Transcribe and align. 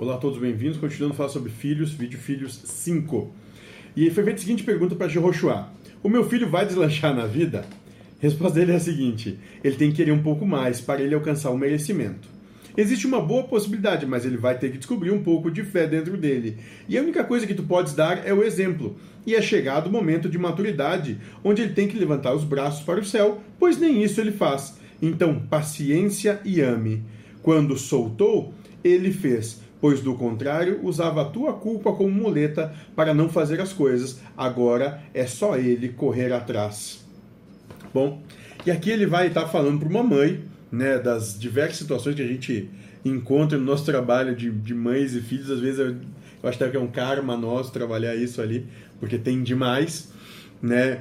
Olá 0.00 0.14
a 0.14 0.16
todos, 0.16 0.38
bem-vindos. 0.38 0.78
Continuando 0.78 1.12
a 1.12 1.16
falar 1.18 1.28
sobre 1.28 1.52
filhos, 1.52 1.92
vídeo 1.92 2.18
Filhos 2.18 2.58
5. 2.64 3.34
E 3.94 4.08
foi 4.08 4.24
feita 4.24 4.38
a 4.38 4.42
seguinte 4.42 4.62
pergunta 4.62 4.94
para 4.94 5.08
Jehoshua: 5.08 5.68
O 6.02 6.08
meu 6.08 6.24
filho 6.24 6.48
vai 6.48 6.64
deslanchar 6.64 7.14
na 7.14 7.26
vida? 7.26 7.66
A 8.18 8.22
resposta 8.22 8.58
dele 8.58 8.72
é 8.72 8.76
a 8.76 8.80
seguinte: 8.80 9.38
ele 9.62 9.76
tem 9.76 9.90
que 9.90 9.96
querer 9.96 10.12
um 10.12 10.22
pouco 10.22 10.46
mais 10.46 10.80
para 10.80 11.02
ele 11.02 11.14
alcançar 11.14 11.50
o 11.50 11.58
merecimento. 11.58 12.30
Existe 12.74 13.06
uma 13.06 13.20
boa 13.20 13.42
possibilidade, 13.42 14.06
mas 14.06 14.24
ele 14.24 14.38
vai 14.38 14.56
ter 14.56 14.72
que 14.72 14.78
descobrir 14.78 15.10
um 15.10 15.22
pouco 15.22 15.50
de 15.50 15.62
fé 15.62 15.86
dentro 15.86 16.16
dele. 16.16 16.56
E 16.88 16.96
a 16.96 17.02
única 17.02 17.22
coisa 17.22 17.46
que 17.46 17.52
tu 17.52 17.64
podes 17.64 17.92
dar 17.92 18.26
é 18.26 18.32
o 18.32 18.42
exemplo. 18.42 18.96
E 19.26 19.34
é 19.34 19.42
chegado 19.42 19.88
o 19.88 19.92
momento 19.92 20.30
de 20.30 20.38
maturidade, 20.38 21.18
onde 21.44 21.60
ele 21.60 21.74
tem 21.74 21.86
que 21.86 21.98
levantar 21.98 22.34
os 22.34 22.42
braços 22.42 22.82
para 22.82 23.00
o 23.00 23.04
céu, 23.04 23.42
pois 23.58 23.76
nem 23.76 24.02
isso 24.02 24.18
ele 24.18 24.32
faz. 24.32 24.78
Então, 25.02 25.40
paciência 25.40 26.40
e 26.42 26.62
ame. 26.62 27.04
Quando 27.42 27.76
soltou, 27.76 28.54
ele 28.82 29.12
fez 29.12 29.60
pois 29.80 30.00
do 30.00 30.14
contrário 30.14 30.80
usava 30.82 31.22
a 31.22 31.24
tua 31.24 31.54
culpa 31.54 31.92
como 31.92 32.10
muleta 32.10 32.74
para 32.94 33.14
não 33.14 33.28
fazer 33.28 33.60
as 33.60 33.72
coisas. 33.72 34.20
Agora 34.36 35.02
é 35.14 35.26
só 35.26 35.56
ele 35.56 35.88
correr 35.88 36.32
atrás. 36.32 37.04
Bom, 37.92 38.22
e 38.64 38.70
aqui 38.70 38.90
ele 38.90 39.06
vai 39.06 39.28
estar 39.28 39.48
falando 39.48 39.80
para 39.80 39.88
uma 39.88 40.02
mãe, 40.02 40.44
né, 40.70 40.98
das 40.98 41.38
diversas 41.38 41.78
situações 41.78 42.14
que 42.14 42.22
a 42.22 42.26
gente 42.26 42.70
encontra 43.04 43.58
no 43.58 43.64
nosso 43.64 43.84
trabalho 43.84 44.36
de, 44.36 44.50
de 44.50 44.74
mães 44.74 45.14
e 45.14 45.20
filhos. 45.20 45.50
Às 45.50 45.60
vezes 45.60 45.78
eu, 45.78 45.96
eu 46.42 46.48
acho 46.48 46.58
que 46.58 46.76
é 46.76 46.80
um 46.80 46.88
karma 46.88 47.36
nosso 47.36 47.72
trabalhar 47.72 48.14
isso 48.14 48.40
ali, 48.40 48.66
porque 48.98 49.18
tem 49.18 49.42
demais, 49.42 50.12
né? 50.62 51.00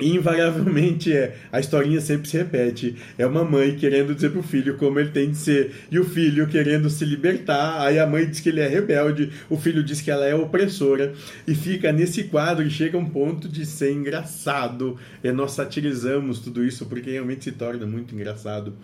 Invariavelmente 0.00 1.12
é. 1.12 1.36
A 1.52 1.60
historinha 1.60 2.00
sempre 2.00 2.28
se 2.28 2.36
repete. 2.36 2.96
É 3.18 3.26
uma 3.26 3.44
mãe 3.44 3.76
querendo 3.76 4.14
dizer 4.14 4.30
pro 4.30 4.42
filho 4.42 4.76
como 4.76 4.98
ele 4.98 5.10
tem 5.10 5.30
de 5.30 5.36
ser 5.36 5.72
e 5.90 5.98
o 5.98 6.04
filho 6.04 6.46
querendo 6.46 6.88
se 6.88 7.04
libertar. 7.04 7.80
Aí 7.82 7.98
a 7.98 8.06
mãe 8.06 8.26
diz 8.26 8.40
que 8.40 8.48
ele 8.48 8.60
é 8.60 8.68
rebelde 8.68 9.30
o 9.48 9.56
filho 9.56 9.82
diz 9.82 10.00
que 10.00 10.10
ela 10.10 10.26
é 10.26 10.34
opressora. 10.34 11.12
E 11.46 11.54
fica 11.54 11.92
nesse 11.92 12.24
quadro 12.24 12.66
e 12.66 12.70
chega 12.70 12.96
um 12.96 13.04
ponto 13.04 13.48
de 13.48 13.66
ser 13.66 13.92
engraçado. 13.92 14.96
E 15.22 15.30
nós 15.32 15.52
satirizamos 15.52 16.40
tudo 16.40 16.64
isso 16.64 16.86
porque 16.86 17.10
realmente 17.10 17.44
se 17.44 17.52
torna 17.52 17.86
muito 17.86 18.14
engraçado 18.14 18.74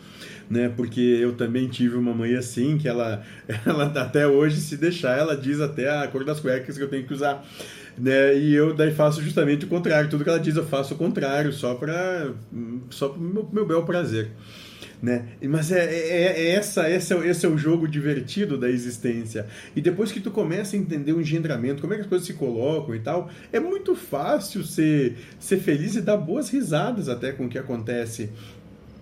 né? 0.49 0.73
Porque 0.75 1.01
eu 1.01 1.35
também 1.35 1.69
tive 1.69 1.97
uma 1.97 2.15
mãe 2.15 2.35
assim 2.35 2.79
que 2.79 2.89
ela 2.89 3.23
ela 3.67 3.85
até 3.85 4.27
hoje 4.27 4.61
se 4.61 4.77
deixar 4.77 5.19
ela 5.19 5.37
diz 5.37 5.61
até 5.61 5.89
a 5.91 6.07
cor 6.09 6.25
das 6.25 6.41
cuecas 6.41 6.77
que 6.77 6.83
eu 6.83 6.89
tenho 6.89 7.05
que 7.05 7.13
usar 7.13 7.45
né? 7.99 8.37
E 8.37 8.55
eu 8.55 8.75
daí 8.75 8.93
faço 8.93 9.23
justamente 9.23 9.65
o 9.65 9.69
contrário. 9.69 10.11
Tudo 10.11 10.25
que 10.25 10.31
ela 10.31 10.41
diz 10.41 10.57
eu 10.57 10.67
faço 10.67 10.95
o 10.95 10.97
contrário, 10.97 11.53
só 11.53 11.75
para 11.75 12.33
só 12.91 13.09
pro 13.09 13.21
meu, 13.21 13.49
meu 13.53 13.67
bel 13.67 13.85
prazer. 13.85 14.31
Né? 15.03 15.27
Mas 15.43 15.71
é, 15.71 15.85
é, 15.85 16.25
é, 16.25 16.49
essa, 16.53 16.91
esse, 16.91 17.13
é, 17.13 17.27
esse 17.29 17.45
é 17.45 17.49
o 17.49 17.59
jogo 17.59 17.87
divertido 17.87 18.57
da 18.59 18.69
existência. 18.69 19.47
E 19.75 19.81
depois 19.81 20.11
que 20.11 20.21
tu 20.21 20.31
começa 20.31 20.75
a 20.75 20.79
entender 20.79 21.13
o 21.13 21.21
engendramento, 21.21 21.83
como 21.83 21.93
é 21.93 21.97
que 21.97 22.03
as 22.03 22.09
coisas 22.09 22.27
se 22.27 22.33
colocam 22.33 22.95
e 22.95 23.01
tal, 23.01 23.31
é 23.53 23.61
muito 23.61 23.95
fácil 23.95 24.65
ser, 24.65 25.19
ser 25.39 25.59
feliz 25.59 25.97
e 25.97 26.01
dar 26.01 26.17
boas 26.17 26.49
risadas 26.49 27.11
até 27.11 27.31
com 27.31 27.45
o 27.45 27.49
que 27.49 27.59
acontece. 27.59 28.31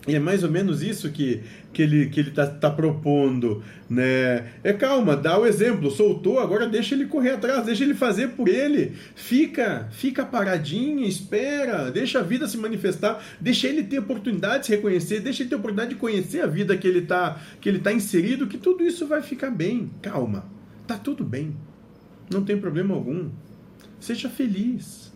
E 0.06 0.14
é 0.14 0.18
mais 0.18 0.44
ou 0.44 0.50
menos 0.50 0.82
isso 0.82 1.10
que, 1.10 1.42
que 1.72 1.80
ele 1.80 2.10
que 2.10 2.20
ele 2.20 2.28
está 2.28 2.46
tá 2.46 2.70
propondo, 2.70 3.62
né? 3.88 4.52
É 4.62 4.70
calma, 4.74 5.16
dá 5.16 5.38
o 5.38 5.46
exemplo, 5.46 5.90
soltou, 5.90 6.38
agora 6.38 6.68
deixa 6.68 6.94
ele 6.94 7.06
correr 7.06 7.30
atrás, 7.30 7.64
deixa 7.64 7.84
ele 7.84 7.94
fazer 7.94 8.28
por 8.30 8.46
ele. 8.46 8.92
Fica, 9.14 9.88
fica 9.92 10.22
paradinho, 10.22 11.06
espera, 11.06 11.90
deixa 11.90 12.18
a 12.18 12.22
vida 12.22 12.46
se 12.46 12.58
manifestar, 12.58 13.24
deixa 13.40 13.66
ele 13.66 13.82
ter 13.82 13.98
oportunidade 13.98 14.60
de 14.60 14.66
se 14.66 14.72
reconhecer, 14.72 15.20
deixa 15.20 15.42
ele 15.42 15.48
ter 15.48 15.56
oportunidade 15.56 15.94
de 15.94 16.00
conhecer 16.00 16.42
a 16.42 16.46
vida 16.46 16.76
que 16.76 16.86
ele 16.86 16.98
está 16.98 17.40
que 17.58 17.66
ele 17.66 17.78
tá 17.78 17.90
inserido, 17.90 18.46
que 18.46 18.58
tudo 18.58 18.84
isso 18.84 19.06
vai 19.06 19.22
ficar 19.22 19.50
bem. 19.50 19.90
Calma, 20.02 20.44
tá 20.86 20.98
tudo 20.98 21.24
bem. 21.24 21.56
Não 22.30 22.44
tem 22.44 22.58
problema 22.58 22.94
algum. 22.94 23.30
Seja 23.98 24.28
feliz. 24.28 25.13